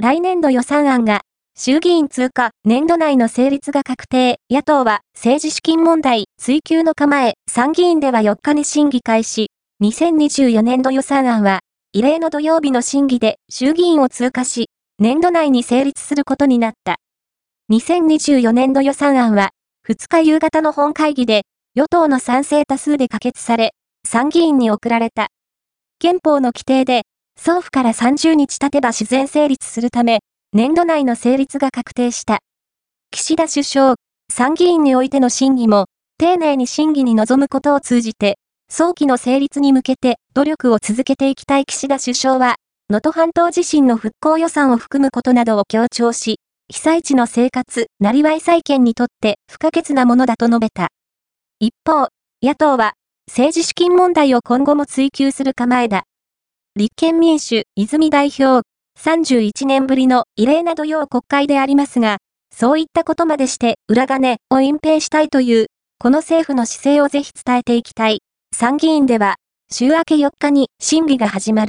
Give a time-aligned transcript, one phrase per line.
[0.00, 1.22] 来年度予算案が
[1.56, 9.50] 衆議院通過年度内の成立が確定、野党は政治資金問題追及の構え、参議院では4日に審議開始、
[9.82, 11.60] 2024年度予算案は、
[11.92, 16.98] 異例の土曜日の審議で衆議院を通過し、年度内に成立することになった。
[17.72, 19.50] 2024年度予算案は、
[19.88, 21.42] 2日夕方の本会議で、
[21.74, 23.72] 与党の賛成多数で可決され、
[24.06, 25.26] 参議院に送られた。
[25.98, 27.02] 憲法の規定で、
[27.48, 30.20] 送付から30日経てば自然成立するため、
[30.52, 32.40] 年度内の成立が確定した。
[33.10, 33.94] 岸田首相、
[34.30, 35.86] 参議院においての審議も、
[36.18, 38.36] 丁寧に審議に臨むことを通じて、
[38.70, 42.56] 早期の成立に向けて努力を続けていきたい岸田首相は、
[42.90, 50.88] 能登半島地震の復興予算を含むことなどを強調し、被災地の生活、なりわい再建にとって不可欠なものだと述べた。
[51.60, 52.08] 一方、
[52.42, 52.92] 野党は、
[53.26, 56.02] 政治資金問題を今後も追及する構えだ。
[56.78, 58.62] 立憲民主、泉代表、
[59.00, 62.18] 31年ぶりの異例な土曜国会でありますが、
[62.54, 65.66] そういったことまでして裏金を隠蔽したいという、
[65.98, 68.20] この政府の姿勢をぜひ伝えていきたい。
[68.54, 69.38] 参議院では、
[69.72, 71.66] 週明け4日に審議が始まる。